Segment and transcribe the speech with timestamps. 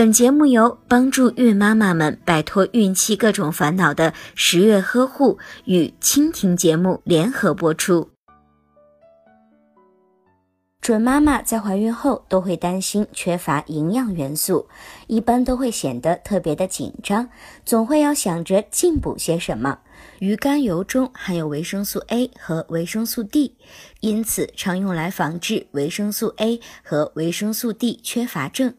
[0.00, 8.08] 本节目由帮助孕妈妈们摆脱孕期各种烦恼的十月呵护与蜻蜓节目联合播出。
[10.80, 14.66] 准妈妈在怀孕后都会担心缺乏营养元素，
[15.06, 17.28] 一般都会显得特别的紧张，
[17.66, 19.80] 总会要想着进补些什么。
[20.20, 23.54] 鱼肝油中含有维生素 A 和维生素 D，
[24.00, 28.72] 因此常用来防治维生素 A 和维生素 D 缺乏症。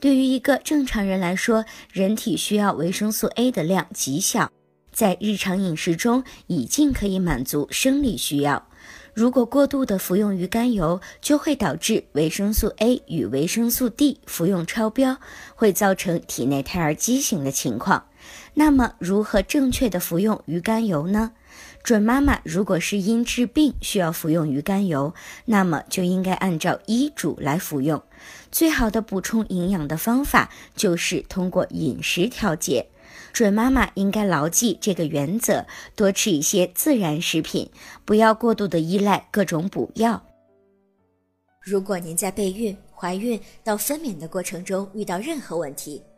[0.00, 4.50] 对于一个正常人来说，人体需要维生素 A 的量极小，
[4.92, 8.68] 在日常饮食中已经可以满足生理需要。
[9.14, 15.18] 如果过度的服用鱼肝油，就会导致维生素 A 与维生素 D 服用超标，
[15.54, 18.08] 会造成体内胎儿畸形的情况。
[18.54, 21.30] 那么，如何正确的服用鱼肝油呢？
[21.84, 25.12] 准妈妈如果是因治病需要服用鱼肝油，
[25.44, 28.02] 那么就应该按照医嘱来服用。
[28.50, 32.86] 最好的补充营养的方法就是通过饮食调节。
[33.34, 37.68] 准妈妈应该牢记这个原则，多吃一些自然食品，
[38.06, 40.24] 不要过度的依赖各种补药。
[41.60, 46.02] 如果您在备孕、怀孕到分娩的过程中遇到任何问题，